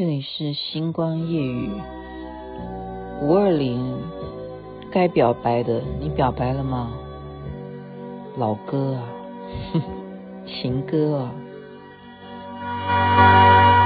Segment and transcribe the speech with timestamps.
[0.00, 1.70] 这里是星光夜雨
[3.20, 3.98] 五二零，
[4.90, 6.88] 该表白的你表白了吗？
[8.38, 9.04] 老歌啊，
[10.48, 11.30] 情歌啊。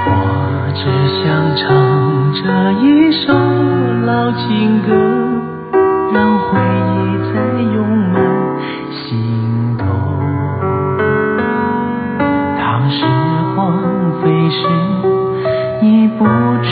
[0.07, 0.85] 我只
[1.21, 2.39] 想唱这
[2.79, 3.33] 一首
[4.05, 4.95] 老情歌，
[6.13, 6.57] 让回
[6.95, 7.35] 忆再
[7.73, 8.15] 涌满
[8.93, 9.83] 心头。
[12.57, 13.03] 当时
[13.53, 15.14] 光飞逝。
[16.17, 16.23] 不
[16.63, 16.71] 知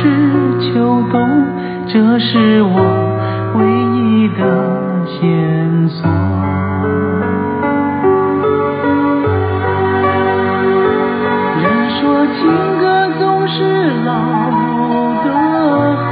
[0.62, 1.20] 秋冬，
[1.86, 2.80] 这是我
[3.56, 3.60] 唯
[3.98, 4.42] 一的
[5.06, 5.20] 线
[5.90, 6.08] 索。
[11.62, 11.64] 人
[12.00, 12.40] 说情
[12.80, 12.84] 歌
[13.20, 13.60] 总是
[14.06, 14.12] 老
[15.26, 15.28] 的
[16.08, 16.12] 好，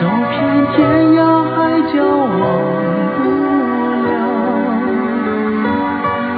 [0.00, 0.34] 走遍
[0.76, 0.78] 天
[1.14, 1.54] 涯海
[1.92, 2.38] 角忘
[3.16, 3.18] 不
[4.06, 4.08] 了。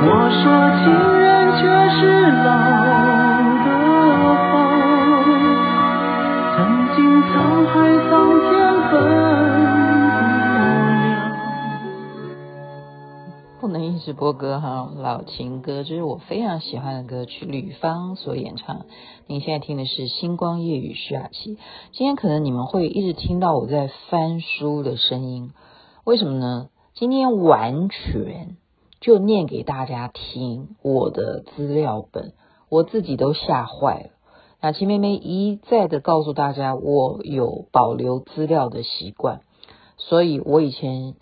[0.01, 0.43] 我说
[0.79, 0.87] 情
[1.19, 1.27] 人
[1.59, 2.01] 却是
[2.45, 2.48] 老。
[14.09, 18.87] 直播歌哈，老情歌，这是我非常喜欢的歌曲，吕方所演唱。
[19.27, 21.59] 您现在听的是《星光夜雨》徐雅琪。
[21.92, 25.53] 今天可能你们会一直听到我在翻书的声音，
[26.05, 26.70] 为什么呢？
[26.95, 28.56] 今天完全
[28.98, 32.33] 就念给大家听我的资料本，
[32.70, 34.11] 我自己都吓坏了。
[34.62, 39.42] 雅琪妹妹一再的告诉大家，我有保留资料的习惯，
[39.98, 41.14] 所以我以前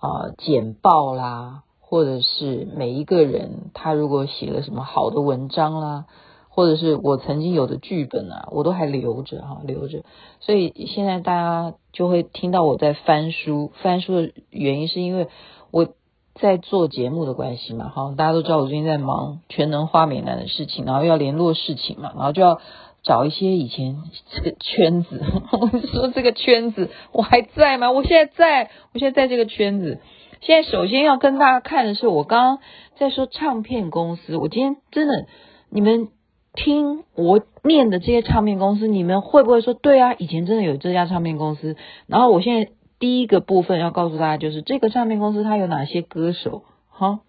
[0.00, 6.06] 啊、呃、简报啦，或者是每一个人他如果写了什么好的文章啦，
[6.48, 10.02] 或者是我曾经有的剧本啊，我都还留着哈，留着。
[10.40, 15.28] 所以现在大家就会听到我在翻书，翻书的原因是因为
[15.70, 15.86] 我
[16.34, 22.58] 在做节目的关系嘛，哈，大家都知道我最近在忙全能花美男的事情，然后要联络事情嘛，然后就要。
[23.04, 25.20] 找一些以前这个圈子，
[25.50, 27.90] 我说这个圈子我还在吗？
[27.90, 29.98] 我现在在，我现在在这个圈子。
[30.42, 32.58] 现在首先要跟大家看的是，我刚刚
[32.96, 34.36] 在说唱片公司。
[34.36, 35.26] 我今天真的，
[35.70, 36.08] 你们
[36.52, 40.14] 听我念的这些唱片公司，你们会不会说对啊？
[40.18, 41.76] 以前真的有这家唱片公司。
[42.08, 46.64] 然后我现在第一个部分要告诉大家，就是这个唱片公司它有哪些歌手？
[46.90, 47.20] 哈，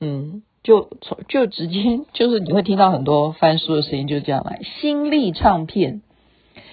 [0.00, 0.42] 嗯。
[0.62, 4.62] 就从就直接就是你会听到很多翻书的声音，就这样来。
[4.80, 6.00] 新力唱片，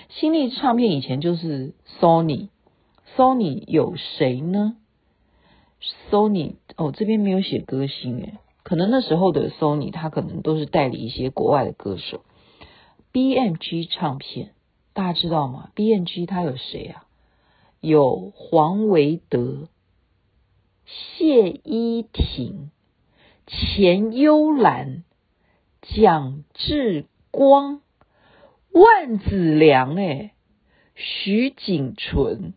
[0.07, 4.77] 新力唱片以前就是 Sony，Sony 有谁呢
[6.09, 12.23] ？Sony 哦，这边没有写歌星诶，可能那时候的 Sony 他可能都是代理一些国外的歌手。
[13.13, 14.51] BMG 唱片
[14.93, 17.05] 大家知道吗？BMG 他有谁啊？
[17.79, 19.67] 有黄维德、
[20.85, 22.71] 谢依婷。
[23.47, 25.03] 钱幽兰、
[25.81, 27.81] 蒋志光、
[28.71, 30.31] 万梓良，哎，
[30.95, 32.53] 徐锦纯，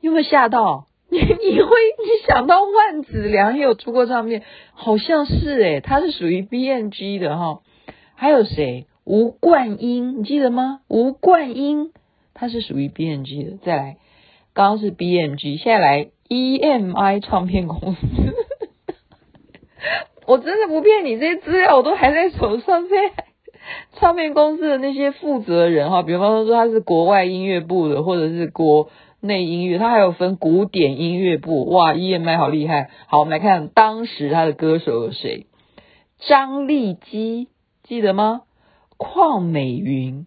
[0.00, 0.87] 有没有吓到？
[1.10, 4.42] 你 你会你想到万梓良也有出过唱片，
[4.72, 7.60] 好像是哎，他是属于 BMG 的哈。
[8.14, 8.86] 还有谁？
[9.04, 10.80] 吴冠英，你记得吗？
[10.88, 11.92] 吴冠英
[12.34, 13.56] 他是属于 BMG 的。
[13.64, 13.96] 再来，
[14.52, 18.06] 刚刚是 BMG，现在来 EMI 唱片公司。
[20.26, 22.86] 我真的不骗你，这些资料我都还在手上。
[22.86, 22.96] 这
[23.94, 28.90] 唱片公司的那些负责人哈，比方说他是国外音乐部的，或者是国
[29.20, 31.64] 内音乐，他还有分古典音乐部。
[31.70, 32.90] 哇，EMI 好厉害！
[33.06, 35.46] 好，我们来看当时他的歌手有谁？
[36.18, 37.48] 张丽基，
[37.82, 38.42] 记得吗？
[38.96, 40.26] 邝美云、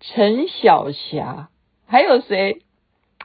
[0.00, 1.48] 陈小霞，
[1.86, 2.62] 还有谁？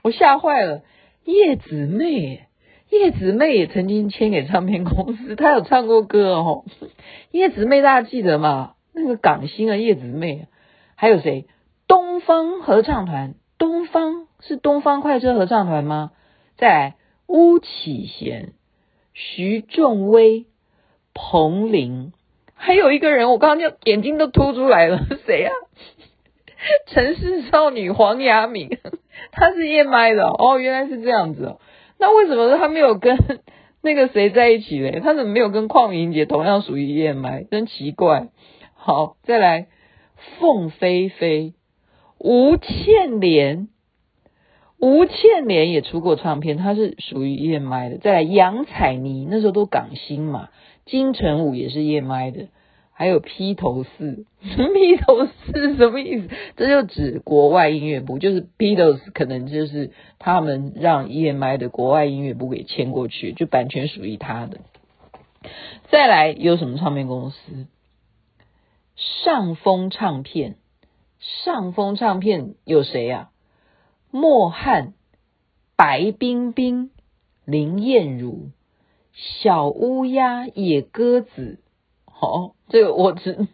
[0.03, 0.83] 我吓坏了，
[1.25, 2.43] 叶子妹。
[2.89, 6.63] 叶子妹也曾经签给唱片公司，她有唱过歌哦。
[7.31, 8.75] 叶子妹大家记得吗？
[8.93, 10.47] 那个港星啊，叶子妹。
[10.95, 11.47] 还有谁？
[11.85, 16.11] 东方合唱团，东方是东方快车合唱团吗？
[16.57, 16.95] 再来，
[17.27, 18.53] 巫启贤、
[19.13, 20.45] 徐仲威、
[21.13, 22.11] 彭羚，
[22.53, 25.51] 还有一个人，我刚刚就眼睛都凸出来了， 谁啊？
[26.87, 28.69] 城市少女黄雅敏，
[29.31, 31.59] 她是 EMI 的哦，原来是这样子哦。
[31.99, 33.17] 那为什么他没有跟
[33.81, 34.99] 那个谁在一起嘞？
[34.99, 37.47] 他怎么没有跟邝明杰同样属于 EMI？
[37.49, 38.29] 真奇怪。
[38.75, 39.67] 好，再来，
[40.39, 41.53] 凤飞飞、
[42.19, 43.69] 吴倩莲，
[44.79, 47.97] 吴倩莲也出过唱片，她是属于 EMI 的。
[47.97, 50.49] 再来，杨采妮，那时候都港星嘛，
[50.85, 52.47] 金城武也是 EMI 的。
[52.99, 56.29] 还有披头四， 披头四什么意思？
[56.55, 64.61] 这就指国外音乐部，就是 Beatles 可能就是他们让 EMI 的国外音乐部给签过去，就版权属于他的。
[65.91, 67.67] 再来有什么唱片公司？
[68.95, 70.55] 上峰唱片，
[71.19, 73.29] 上风唱片有谁呀、
[74.11, 74.93] 莫汉、
[75.75, 76.91] 白冰冰、
[77.45, 78.51] 林燕如、
[79.13, 81.59] 小乌鸦、野鸽子。
[82.05, 83.47] 好、哦，这个我只，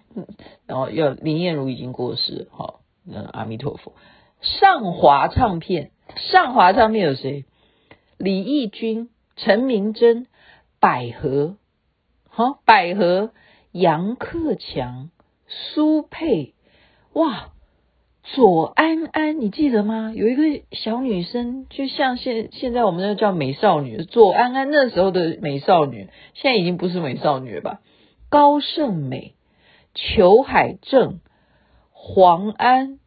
[0.66, 3.94] 然后要林燕如已经过世，好，嗯，阿弥陀佛。
[4.42, 7.46] 上华唱片，上华唱片有谁？
[8.18, 10.28] 李翊君、陈明真、
[10.80, 11.58] 百合，
[12.30, 13.32] 好，百合、
[13.72, 15.10] 杨克强、
[15.48, 16.54] 苏佩，
[17.14, 17.50] 哇。
[18.24, 20.14] 左安安，你记得吗？
[20.16, 23.98] 有一个小女生，就像现现在我们那叫美少女。
[24.06, 27.82] 左安安那时候的美少女，现在已经不是美少女了吧？
[28.30, 29.36] 高胜美、
[29.94, 31.20] 裘海正、
[31.92, 32.98] 黄安、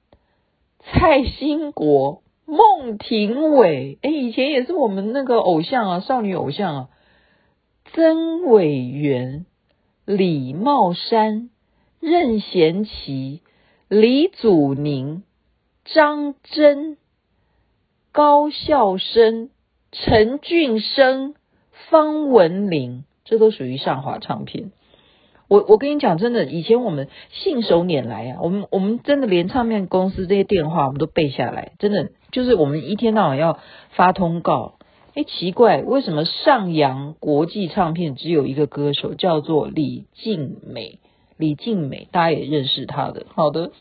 [0.82, 6.88] 蔡兴国、孟庭苇，哎，以前也是我们那个偶像啊，少女偶像啊。
[7.94, 9.46] 曾伟元、
[10.04, 11.48] 李茂山、
[12.00, 13.40] 任贤齐。
[13.88, 15.22] 李祖宁、
[15.84, 16.96] 张真、
[18.10, 19.50] 高孝生、
[19.92, 21.36] 陈俊生、
[21.88, 24.72] 方文琳，这都属于上华唱片。
[25.46, 33.60] 我我跟你讲，真的，以前我们信手拈来啊，我们我们真的连唱片公司这些电话我们都背下来，真的就是我们一天到晚要
[33.90, 34.78] 发通告。
[35.14, 40.98] 哎，奇怪，为什么上扬国际唱片只有一个歌手叫做李静美？
[41.36, 43.26] 李静美，大家也认识她的。
[43.34, 43.72] 好的，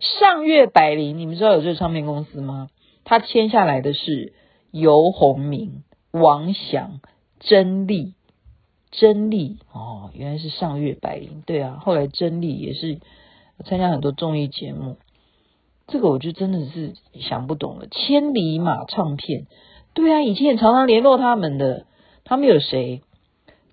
[0.00, 2.68] 上月百灵，你们知道有这个唱片公司吗？
[3.04, 4.32] 他签下来的是
[4.70, 7.00] 游鸿明、王翔、
[7.38, 8.14] 甄丽、
[8.90, 9.58] 甄丽。
[9.72, 11.42] 哦，原来是上月百灵。
[11.44, 13.00] 对啊，后来甄丽也是
[13.64, 14.96] 参加很多综艺节目。
[15.86, 17.86] 这个我就真的是想不懂了。
[17.88, 19.46] 千里马唱片，
[19.92, 21.86] 对啊，以前也常常联络他们的。
[22.24, 23.02] 他们有谁？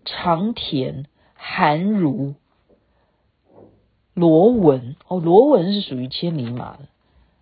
[0.03, 1.05] 长田、
[1.35, 2.35] 韩如。
[4.21, 6.79] 罗文哦，罗文是属于千里马的，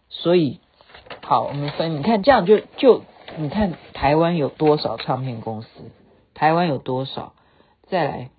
[0.08, 0.62] 所以
[1.22, 3.04] 好，我们分，你看这样就就
[3.38, 5.68] 你看台湾有多少唱片公司？
[6.34, 7.34] 台湾有多少？
[7.90, 8.30] 再来，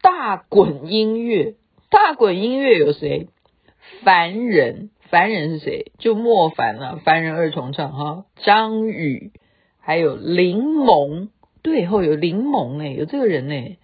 [0.00, 1.56] 大滚音乐，
[1.90, 3.28] 大滚音乐有谁？
[4.04, 5.90] 凡人，凡人是谁？
[5.98, 9.32] 就莫凡啊，凡人二重唱哈，张宇，
[9.80, 11.30] 还有林檬，
[11.62, 13.78] 对，后有林檬哎，有这个人哎。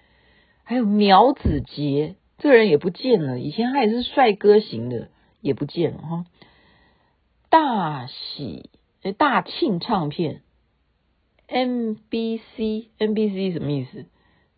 [0.64, 3.38] 还有苗子杰，这个人也不见了。
[3.38, 5.08] 以前他也是帅哥型的，
[5.40, 6.24] 也不见了哈。
[7.50, 8.70] 大喜
[9.02, 10.42] 诶，大庆唱片
[11.48, 14.06] ，MBC，MBC 什么意思？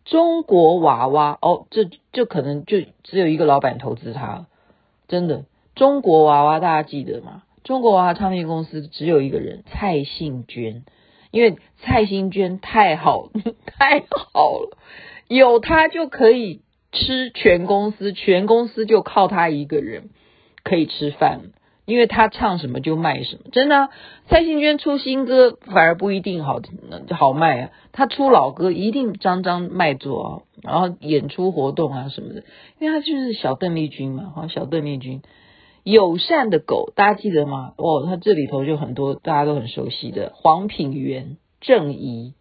[0.05, 4.47] 中国娃娃哦，这就可能就只有一个老板投资他，
[5.07, 5.45] 真的。
[5.75, 7.43] 中国娃娃大家记得吗？
[7.63, 10.85] 中国娃娃唱片公司只有一个人，蔡幸娟，
[11.31, 13.29] 因为蔡幸娟太好，
[13.67, 14.77] 太好了。
[15.27, 20.09] 有他就可以吃全公司，全公司就靠他一个人
[20.63, 21.51] 可以吃饭，
[21.85, 23.89] 因为他唱什么就卖什么，真的。
[24.27, 26.61] 蔡幸娟出新歌反而不一定好
[27.11, 30.31] 好卖啊，他出老歌一定张张卖座啊，
[30.63, 32.43] 然后演出活动啊什么的，
[32.79, 35.21] 因为他就是小邓丽君嘛，哈，小邓丽君。
[35.83, 37.73] 友善的狗，大家记得吗？
[37.77, 42.33] 哦，他这里头就很多大家都很熟悉的黄品源、郑怡，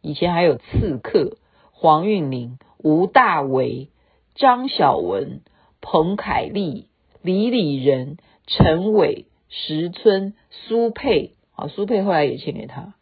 [0.00, 1.38] 以前还有刺客。
[1.80, 3.88] 黄韵玲、吴大维、
[4.34, 5.42] 张小文、
[5.80, 6.88] 彭凯丽、
[7.22, 8.16] 李李仁、
[8.48, 12.94] 陈伟、石村、苏佩，啊，苏佩后来也签给他，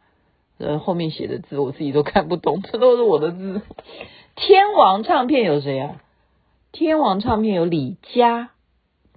[0.58, 3.62] 呃，后面写的字我自己都看不懂，这都是我的字。
[4.34, 6.02] 天王唱片有谁啊？
[6.70, 8.50] 天王唱片有李佳，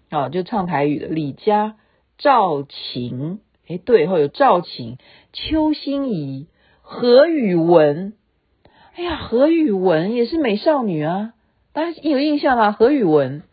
[0.09, 1.75] 啊，就唱台语的李佳、
[2.17, 4.97] 赵琴，哎，对，后有赵琴、
[5.33, 6.47] 邱心怡、
[6.81, 8.13] 何宇文。
[8.99, 11.33] 哎呀，何宇文也是美少女啊，
[11.71, 12.73] 大家有印象吗？
[12.73, 13.43] 何宇文，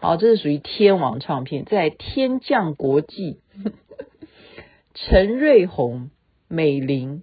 [0.00, 3.40] 好，这是属于天王唱片，在天降国际，
[4.94, 6.08] 陈瑞红、
[6.48, 7.22] 美玲、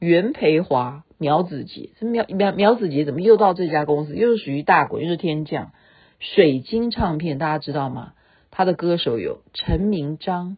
[0.00, 4.16] 袁培华、苗子杰，这苗苗苗子杰怎么又到这家公司？
[4.16, 5.70] 又是属于大国，又是天降。
[6.18, 8.14] 水晶唱片大家知道吗？
[8.50, 10.56] 他的歌手有陈明章、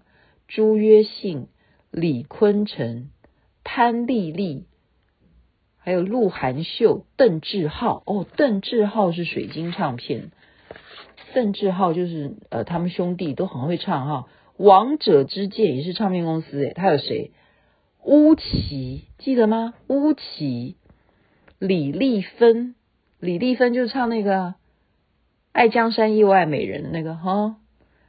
[0.48, 1.48] 朱约信、
[1.90, 3.10] 李坤城、
[3.62, 4.64] 潘丽丽。
[5.87, 10.33] 还有鹿晗秀、邓志浩哦，邓志浩是水晶唱片，
[11.33, 14.26] 邓志浩就是呃，他们兄弟都很会唱哈。
[14.57, 17.31] 王者之剑也是唱片公司诶，他有谁？
[18.02, 19.75] 巫启记得吗？
[19.87, 20.75] 巫启、
[21.61, 22.75] 李丽芬，
[23.21, 24.35] 李丽芬就唱那个
[25.52, 27.59] 《爱江山又爱美人》那个哈。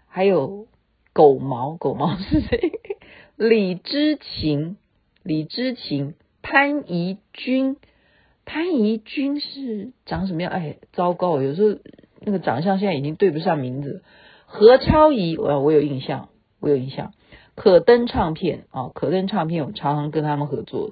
[0.07, 0.65] 还有
[1.13, 2.71] 狗毛，狗毛是谁？
[3.37, 4.77] 李知琴，
[5.21, 6.15] 李知琴。
[6.49, 7.75] 潘怡君，
[8.45, 10.49] 潘怡君是长什么样？
[10.49, 11.41] 哎，糟糕！
[11.41, 11.77] 有时候
[12.21, 14.01] 那个长相现在已经对不上名字。
[14.45, 16.29] 何超仪，我我有印象，
[16.61, 17.11] 我有印象。
[17.55, 20.91] 可登唱片啊，可登唱片，我常常跟他们合作。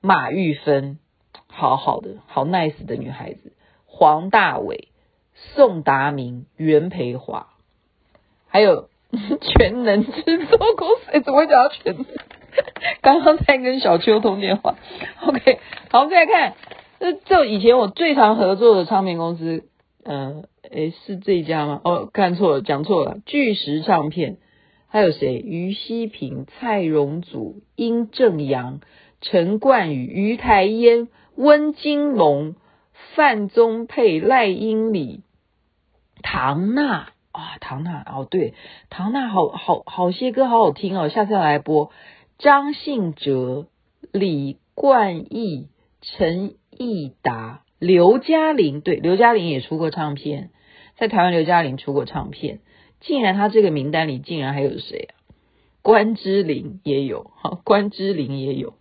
[0.00, 1.00] 马玉芬，
[1.48, 3.52] 好好的，好 nice 的女孩子。
[3.86, 4.90] 黄大伟、
[5.34, 7.48] 宋达明、袁培华，
[8.46, 8.88] 还有
[9.40, 12.06] 全能制作公司，欸、怎么会讲到全能？
[13.02, 14.76] 刚刚在跟小秋通电话。
[15.26, 15.58] OK，
[15.90, 16.54] 好，我们再来看，
[17.00, 19.64] 这这以前我最常合作的唱片公司，
[20.04, 21.80] 呃，诶，是这一家吗？
[21.84, 24.38] 哦，看错了，讲错了，巨石唱片。
[24.88, 25.34] 还有谁？
[25.38, 28.78] 于西平、蔡荣祖、殷正阳、
[29.20, 32.54] 陈冠宇、于台烟、温金龙、
[33.16, 35.24] 范宗沛、赖英里、
[36.22, 38.54] 唐娜啊，唐娜哦，对，
[38.88, 41.90] 唐娜好好好些歌好好听哦，下次要来播。
[42.44, 43.68] 张信哲、
[44.12, 45.68] 李冠毅、
[46.02, 50.50] 陈义达、刘嘉玲，对，刘嘉玲也出过唱片，
[50.98, 52.60] 在台湾刘嘉玲出过唱片。
[53.00, 55.16] 竟然他这个名单里竟然还有谁啊？
[55.80, 58.74] 关之琳也有，哈，关之琳也有，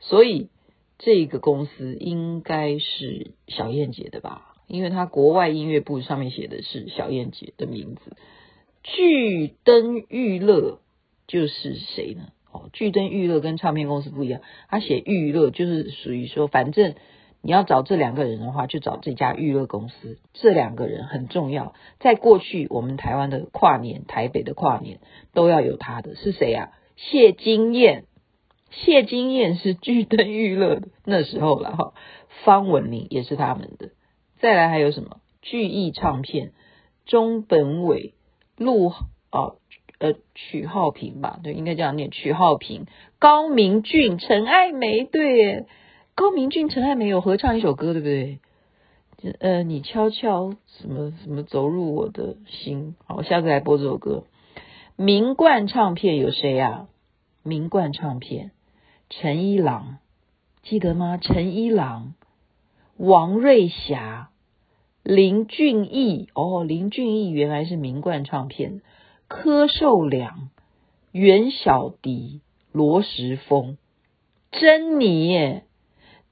[0.00, 0.48] 所以
[0.96, 4.54] 这个公司应该是小燕姐的吧？
[4.66, 8.16] 因为他国外音乐部上面写的是小燕姐的名字。
[8.82, 10.80] 巨灯娱乐
[11.26, 12.28] 就是谁呢？
[12.54, 16.94] 哦，巨灯娱乐跟唱片公司不一样，他写娱乐就是属于说，反正。
[17.46, 20.18] 你要找这两个人的话，就找这家娱乐公司。
[20.32, 25.00] 这两个人很重要，在过去我们台湾的跨年，台北的跨年
[25.34, 26.14] 都要有他的。
[26.14, 26.70] 是谁啊？
[26.96, 28.06] 谢金燕，
[28.70, 31.92] 谢金燕是巨灯娱乐的那时候了哈。
[32.44, 33.90] 方文琳也是他们的。
[34.40, 35.18] 再来还有什么？
[35.42, 36.52] 巨艺唱片，
[37.04, 38.14] 中本伟、
[38.56, 38.94] 陆
[39.30, 39.58] 哦
[39.98, 42.86] 呃曲浩平吧，对，应该这样念曲浩平、
[43.18, 45.66] 高明俊、陈爱梅，对。
[46.16, 48.38] 高明俊、陈爱梅有合唱一首歌，对不对？
[49.40, 52.94] 呃，你悄悄什么什么走入我的心。
[53.06, 54.24] 好，我下次来播这首歌。
[54.96, 56.88] 名冠唱片有谁呀、啊？
[57.42, 58.52] 名冠唱片，
[59.10, 59.98] 陈一郎，
[60.62, 61.18] 记得吗？
[61.20, 62.14] 陈一郎、
[62.96, 64.30] 王瑞霞、
[65.02, 66.28] 林俊逸。
[66.34, 68.82] 哦，林俊逸原来是名冠唱片。
[69.34, 70.48] 柯受良、
[71.10, 73.78] 袁小迪、罗时丰、
[74.52, 75.64] 珍妮耶。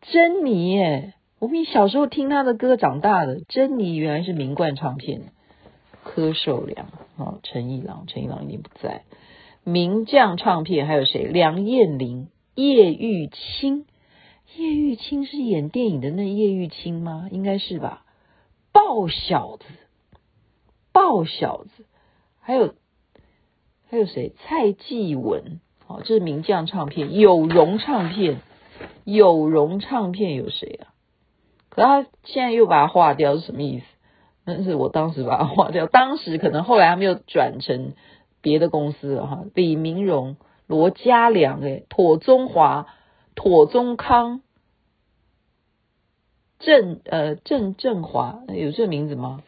[0.00, 3.40] 珍妮耶，我们小时候听他的歌长大的。
[3.48, 5.32] 珍妮原来是名冠唱片。
[6.04, 9.02] 柯受良啊，陈一郎，陈一郎已经不在。
[9.64, 11.24] 名将唱片还有谁？
[11.24, 13.84] 梁彦霖、叶玉卿。
[14.56, 17.28] 叶玉卿是演电影的那叶玉卿吗？
[17.32, 18.04] 应该是吧。
[18.70, 19.64] 爆小子，
[20.92, 21.84] 爆小子，
[22.40, 22.74] 还有
[23.92, 24.32] 还有谁？
[24.38, 27.14] 蔡继文，哦，这是名将唱片。
[27.14, 28.40] 有容唱片。
[29.04, 30.94] 有容唱片有谁啊？
[31.68, 33.84] 可他现在又把它划掉是什么意思？
[34.46, 37.92] 那是我当时把它划掉，当时可能后来他们又转成
[38.40, 39.44] 别的公司了哈。
[39.54, 42.86] 李明荣、罗嘉良、诶妥宗华、
[43.34, 44.40] 妥宗康、
[46.60, 49.42] 郑呃郑振华有这名字吗？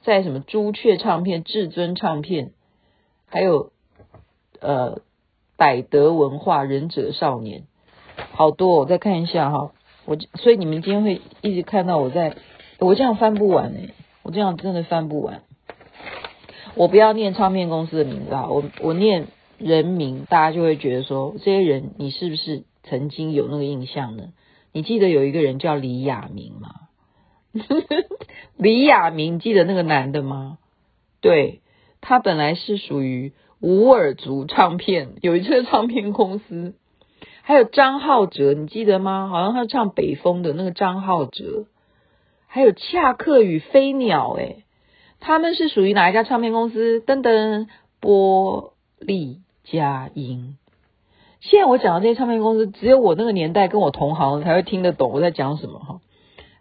[0.00, 2.52] 在什么朱雀唱片、至尊唱片，
[3.30, 3.72] 还有
[4.60, 5.00] 呃
[5.56, 7.64] 百德文化、忍者少年。
[8.32, 9.72] 好多，我再看一下哈。
[10.04, 12.36] 我所以你们今天会一直看到我在，
[12.78, 15.42] 我这样翻不完哎，我这样真的翻不完。
[16.74, 24.32] 我不要念唱片公司的名字啊，我我念人名，大家就会觉得说，这些人你是不是曾经有那个印象呢？
[24.72, 26.70] 你记得有一个人叫李亚明吗？
[28.56, 30.58] 李亚明，记得那个男的吗？
[31.20, 31.60] 对，
[32.00, 36.74] 他本来是属于无耳族唱片，有一个唱片公司。
[37.42, 39.28] 还有张浩哲，你记得吗？
[39.28, 41.66] 好像他唱北风的那个张浩哲。
[42.46, 44.64] 还有恰克与飞鸟，诶，
[45.20, 47.00] 他们是属于哪一家唱片公司？
[47.00, 47.66] 噔噔，
[48.00, 50.56] 波丽佳音。
[51.40, 56.00] 现在我讲的这些唱片公司，只有我那个年代跟我同行才会听得懂我在讲什么哈。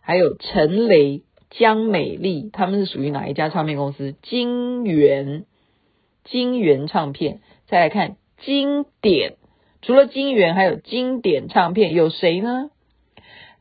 [0.02, 4.16] 还有陈雷、江美丽，他们是属于哪一家唱片公司？
[4.22, 5.46] 金源，
[6.24, 7.42] 金源唱片。
[7.68, 9.36] 再来看经典。
[9.82, 12.70] 除了金源，还有经典唱片，有谁呢？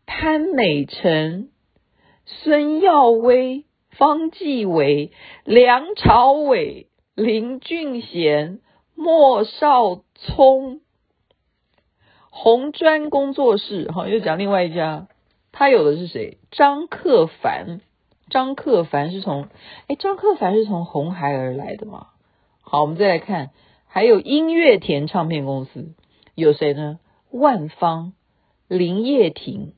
[0.04, 1.50] 潘美辰、
[2.24, 5.12] 孙耀威、方季惟、
[5.44, 8.60] 梁朝伟、林俊贤、
[8.94, 10.80] 莫少聪、
[12.30, 13.90] 红砖工作室。
[13.92, 15.08] 哈，又讲另外一家，
[15.58, 16.38] 他有的是谁？
[16.52, 17.80] 张克帆。
[18.30, 19.48] 张克帆是从，
[19.88, 22.10] 哎，张克帆是从红孩儿来的吗？
[22.60, 23.50] 好，我们再来看，
[23.88, 25.94] 还有音乐田唱片公司。
[26.36, 27.00] 有谁呢？
[27.32, 28.12] 万芳、
[28.68, 29.72] 林叶婷、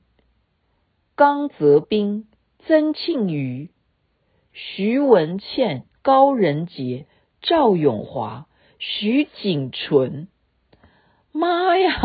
[1.16, 2.28] 刚泽斌、
[2.66, 3.70] 曾庆瑜、
[4.52, 7.06] 徐文倩、高人杰、
[7.40, 10.28] 赵永华、徐锦纯。
[11.32, 11.98] 妈呀！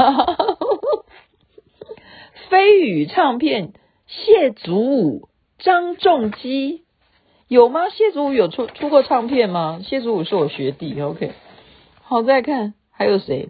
[2.49, 3.73] 飞羽唱片
[4.07, 6.83] 谢祖武、张仲基
[7.47, 7.89] 有吗？
[7.89, 9.81] 谢祖武有出出过唱片吗？
[9.83, 10.99] 谢祖武是我学弟。
[11.01, 11.31] OK，
[12.01, 13.49] 好，再看还有谁？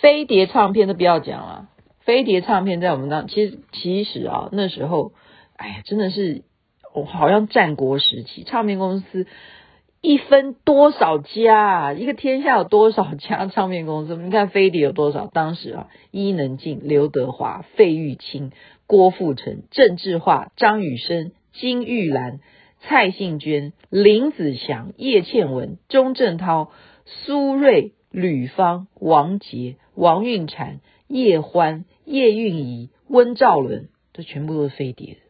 [0.00, 1.68] 飞碟唱片都不要讲了。
[2.00, 5.12] 飞碟唱片在我们那，其实其实啊，那时候，
[5.56, 6.42] 哎呀，真的是，
[6.94, 9.26] 我好像战国时期，唱片公司
[10.00, 11.92] 一分多少家？
[11.92, 14.16] 一个天下有多少家唱片公司？
[14.16, 15.26] 你看飞碟有多少？
[15.26, 18.52] 当时啊，伊能静、刘德华、费玉清、
[18.86, 22.40] 郭富城、郑智化、张雨生、金玉兰、
[22.80, 26.70] 蔡幸娟、林子祥、叶倩文、钟镇涛、
[27.04, 31.84] 苏芮、吕方、王杰、王韵婵、叶欢。
[32.10, 35.20] 叶蕴仪、温兆伦，这全部都是飞碟的，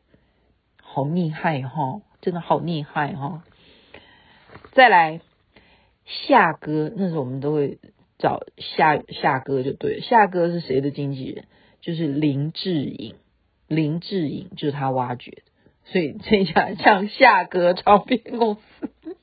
[0.81, 2.03] 好厉害哈！
[2.21, 3.43] 真的好厉害哈！
[4.79, 5.21] 再来
[6.05, 7.81] 夏哥，那时候我们都会
[8.17, 11.47] 找夏夏哥就对了，夏哥是谁的经纪人？
[11.81, 13.17] 就是林志颖，
[13.67, 15.43] 林志颖就是他挖掘的，
[15.87, 19.17] 所以这一下像夏哥唱片公司，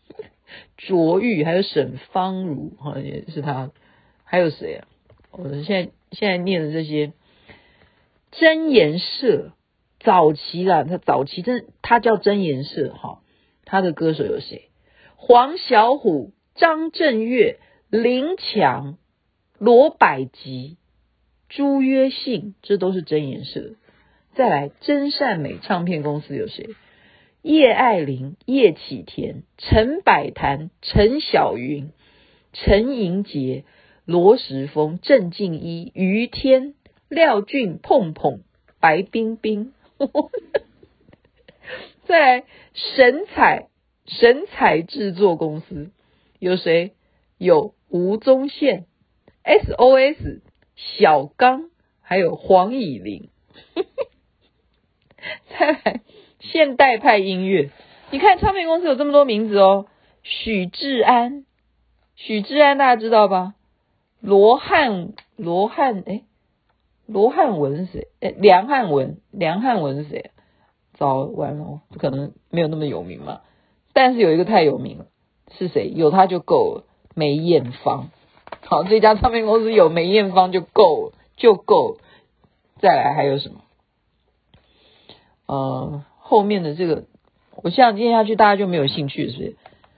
[0.75, 3.71] 卓玉还有沈芳如好像也是他，
[4.25, 4.87] 还有谁啊？
[5.31, 7.13] 我们现在现在念的这些。
[8.31, 9.53] 真言社
[10.01, 13.21] 早期啦，他早期真他叫真言社哈，
[13.63, 14.67] 他的歌手有谁？
[15.27, 17.57] 黄小琥、张震岳、
[17.89, 18.99] 林强、
[19.57, 20.77] 罗百吉、
[21.49, 23.71] 朱约信，这都是真言社。
[24.35, 26.75] 再来，真善美唱片公司有谁？
[27.41, 31.89] 叶爱玲、叶启田、陈百潭、陈小云、
[32.53, 33.63] 陈盈洁、
[34.05, 36.75] 罗时丰、郑敬一、于天。
[37.09, 38.41] 廖俊、碰碰、
[38.79, 39.73] 白冰冰，
[42.05, 43.69] 再来神采
[44.05, 45.91] 神采制作公司
[46.39, 46.93] 有谁？
[47.37, 48.85] 有吴宗宪、
[49.43, 50.41] SOS、
[50.75, 51.69] 小刚，
[52.01, 53.29] 还有黄以玲。
[55.49, 56.01] 再来
[56.39, 57.71] 现代派音乐，
[58.11, 59.87] 你看唱片公司有这么多名字哦，
[60.23, 61.45] 许志安，
[62.15, 63.55] 许志安大家知道吧？
[64.21, 66.23] 罗汉罗汉哎。
[67.07, 68.07] 罗汉文是谁？
[68.19, 70.31] 诶，梁汉文，梁汉文是谁？
[70.93, 73.41] 早完了，不可能没有那么有名嘛。
[73.95, 75.05] 但是有一个太有名了，
[75.57, 75.91] 是谁？
[75.95, 76.83] 有他就够了。
[77.15, 78.09] 梅艳芳，
[78.67, 81.97] 好，这家唱片公司有梅艳芳就够了，就够了。
[82.79, 83.61] 再来还有什么？
[85.47, 87.05] 呃，后面的这个，
[87.63, 89.55] 我这样念下去，大家就没有兴趣，是不是？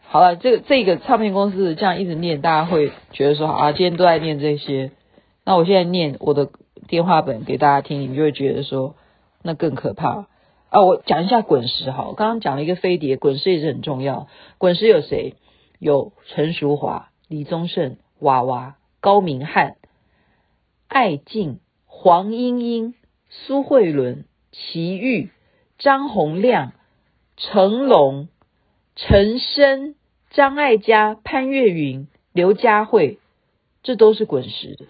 [0.08, 4.92] 好了，这个这个唱片公司这样一直念，大家会觉得说啊，今天都在念这些。
[5.44, 6.50] 那我现在念我的。
[6.88, 8.96] 电话本给大家听，你们就会觉得说
[9.42, 10.28] 那更可怕
[10.70, 10.82] 啊！
[10.82, 14.28] 我讲一下滚石哈，我刚刚讲了一个飞碟，滚石也是很重要。
[14.58, 15.36] 滚石有谁？
[15.80, 19.78] 有陈淑华、李宗盛、娃娃、高明翰、
[20.88, 22.96] 艾静、黄莺莺、
[23.30, 25.30] 苏慧伦、齐豫、
[25.78, 26.74] 张洪量、
[27.36, 28.28] 成龙、
[28.96, 29.96] 陈升、
[30.32, 33.20] 张艾嘉、潘越云、刘佳慧，
[33.84, 34.86] 这都是滚石的。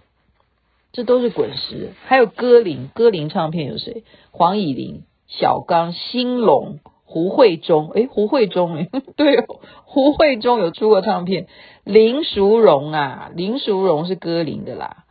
[0.93, 4.03] 这都是滚石，还有歌林，歌林唱片有谁？
[4.31, 11.47] 黄以玲、小刚、兴隆、胡慧中，诶，胡慧中，诶， 对哦，胡慧中有出过唱片。
[11.83, 15.05] 林淑荣啊，林淑荣是歌林的啦。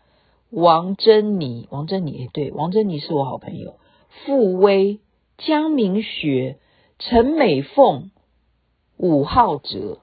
[0.51, 3.77] 王珍妮，王珍妮，诶，对，王珍妮是我好朋友。
[4.25, 5.01] 傅威、
[5.39, 6.59] 江明学、
[6.99, 8.11] 陈美凤、
[8.97, 9.99] 伍浩哲、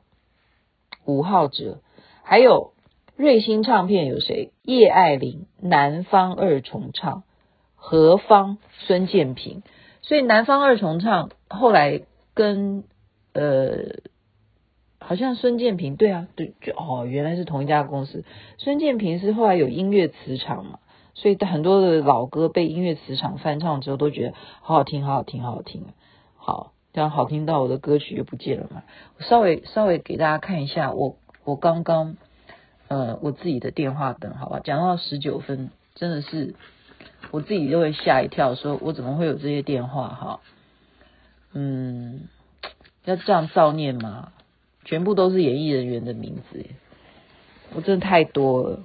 [1.06, 1.80] 伍浩哲，
[2.24, 2.74] 还有。
[3.16, 4.54] 瑞星唱片有谁？
[4.64, 7.22] 叶爱玲、南方二重唱、
[7.76, 9.62] 何方、孙建平。
[10.04, 12.04] 所以南方二重唱后来
[12.36, 12.84] 跟
[13.34, 13.96] 呃，
[15.00, 18.24] 好像孙建平对啊，对，就哦，原来是同一家公司。
[18.60, 20.78] 孙建平是后来有音乐磁场嘛，
[21.16, 25.86] 所以很多的老歌被音乐磁场翻唱之后，都觉得好好听，好好听，好好听。
[26.38, 28.84] 好，这样好听到我的歌曲就不见了嘛。
[29.18, 32.16] 我稍微稍微给大家看一下，我我刚刚。
[32.90, 36.54] 呃，我自己的电话等，好吧，讲到十九分，真的是
[37.34, 40.40] 我自己就会吓一跳，说我怎么会有这些电话哈？
[41.52, 42.28] 嗯，
[43.06, 44.34] 要这样造念吗？
[44.86, 46.64] 全部都是演艺人员的名字，
[47.74, 48.84] 我真的太多了。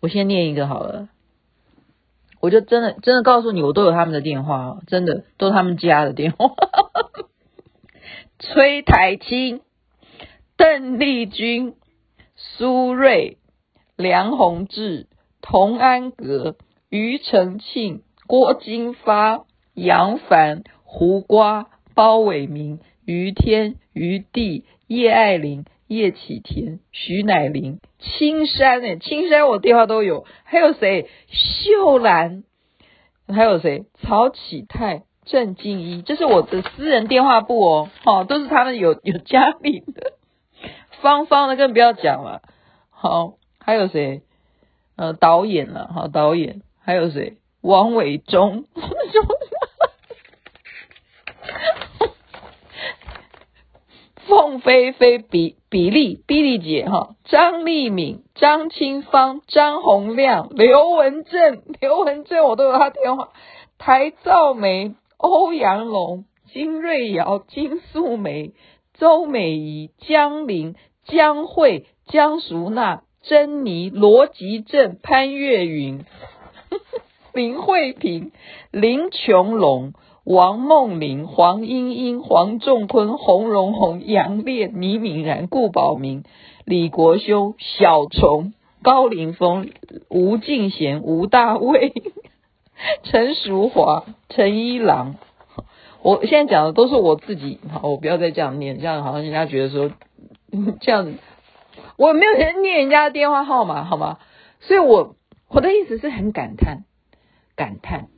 [0.00, 1.08] 我先念一个好了，
[2.40, 6.50] 我就真的真的告诉你，我都有他们的电话，真的都是他们家的电话。
[8.40, 9.60] 崔苔菁、
[10.56, 11.76] 邓丽君。
[12.58, 13.36] 苏芮、
[13.94, 15.06] 梁弘志、
[15.42, 16.56] 童安格、
[16.92, 31.08] 庾澄庆、郭金发、杨凡、胡瓜、包伟明、于天、于地、叶爱玲、叶启田、徐乃麟、青山诶，青山我电话都有，还有谁？
[31.28, 32.44] 秀兰，
[33.26, 33.86] 还有谁？
[34.02, 40.12] 曹启泰、郑静一，这是我的私人电话簿哦，好，都是他们有 有家里的，
[41.00, 42.42] 芳芳的更不要讲了，
[42.90, 44.20] 好，还有谁？
[44.96, 47.36] 呃，导演了，好，导演，还有谁？
[47.60, 48.64] 王伟忠。
[54.26, 63.30] 凤飞飞、比比利、比利姐哈，张丽敏、张清芳、张洪亮、刘文正、刘文正，我都有他电话。
[63.78, 68.54] 台兆梅、欧阳龙、金瑞瑶、金素梅、
[68.94, 76.04] 周美仪、江玲、江慧、江淑娜、珍妮、罗吉正、潘越云、
[77.34, 78.32] 林慧萍、
[78.70, 79.92] 林琼龙。
[80.24, 86.22] 王梦玲、黄莺莺、黄仲坤、洪荣宏、杨烈、倪敏然、顾宝明、
[86.64, 89.70] 李国修、小虫、高凌风、
[90.08, 91.92] 吴敬贤、吴大卫、
[93.02, 95.16] 陈淑华、陈一郎。
[96.04, 99.90] 我现在讲的都是我自己，好，我不要再这样念，这样好像人家觉得说
[100.80, 101.14] 这样，
[101.98, 104.18] 我没有人念人家的电话号码，好吗？
[104.60, 105.16] 所以我
[105.48, 106.84] 我的意思是很感叹，
[107.62, 108.08] 感叹。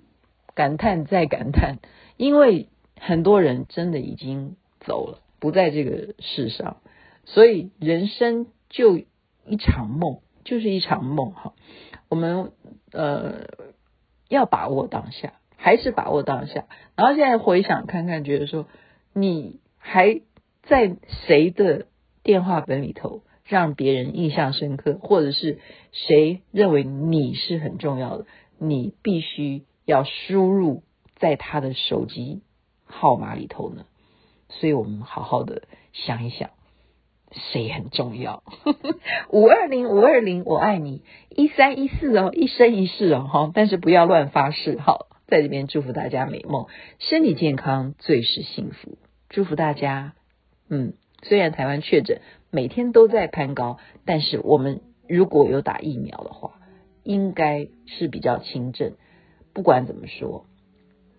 [0.54, 1.78] 感叹再感叹，
[2.16, 2.68] 因为
[3.00, 6.76] 很多人真的已经走了，不在这个世上，
[7.24, 11.54] 所以人生就一场梦，就是一场梦哈。
[12.08, 12.52] 我们
[12.92, 13.48] 呃
[14.28, 16.66] 要把握当下，还是把握当下。
[16.94, 18.68] 然后现在回想看看，觉得说
[19.12, 20.20] 你还
[20.62, 21.86] 在谁的
[22.22, 25.58] 电话本里头让别人印象深刻，或者是
[25.90, 28.26] 谁认为你是很重要的，
[28.58, 29.64] 你必须。
[29.86, 30.82] 要输入
[31.16, 32.40] 在他的手机
[32.86, 33.84] 号码里头呢，
[34.48, 36.48] 所以我们好好的想一想，
[37.30, 38.42] 谁很重要？
[39.28, 44.78] 五二零五二零，我爱你，一三一四哦，一生一世哦，哈，但是不要乱发誓。
[44.78, 46.66] 好，在这边祝福大家美梦，
[46.98, 48.96] 身体健康最是幸福。
[49.28, 50.14] 祝福大家，
[50.70, 56.52] 嗯，虽然台湾确诊每天都在攀高，但是我们如果有打疫苗的话，
[57.04, 58.94] 应该是比较轻症。
[59.52, 60.46] 不管怎么说，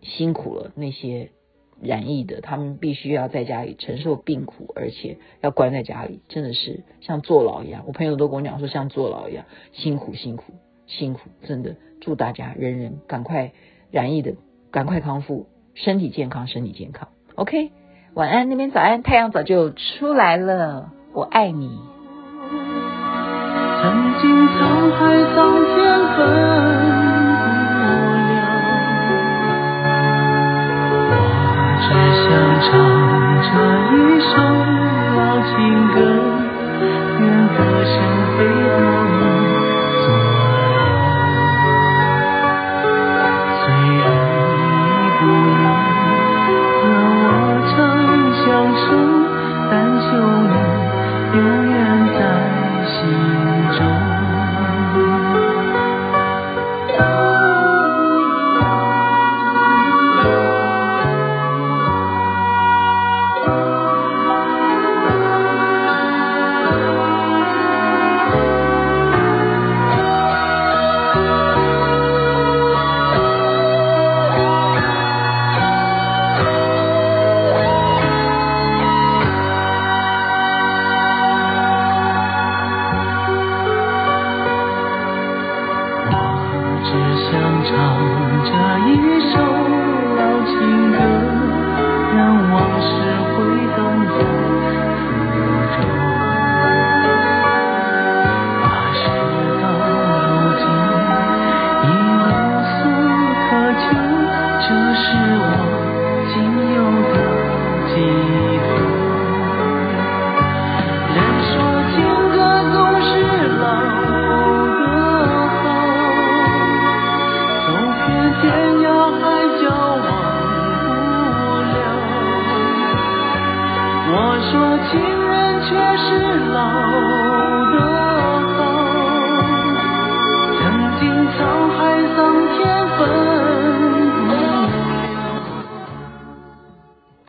[0.02, 1.32] 辛苦了那些
[1.82, 7.86] 染疫的，他们必须要在家里承受病苦，而且要关在家里，真的是像坐牢一样。
[7.88, 10.54] 我朋友都跟我讲说，像坐牢一样，辛苦辛苦
[10.86, 11.78] 辛苦，真的。
[12.02, 13.54] 祝大家人人赶快
[13.89, 14.36] 染疫的，
[14.69, 17.08] 赶快康复，身体健康，身体健康。
[17.36, 17.71] OK，
[18.13, 21.94] 晚安，那边早安，太阳早就出来了，我爱你。
[23.86, 24.98] 曾经沧海
[25.36, 25.38] 桑
[25.76, 25.78] 田
[26.15, 26.17] 分
[27.78, 27.86] 不
[28.26, 28.34] 了，
[31.82, 31.88] 只
[32.24, 32.28] 想
[32.65, 32.65] 唱
[33.45, 33.45] 这
[33.93, 34.34] 一首
[35.15, 35.54] 老情
[35.93, 35.95] 歌，
[37.19, 37.93] 愿歌声
[38.36, 38.38] 飞
[38.71, 39.13] 到你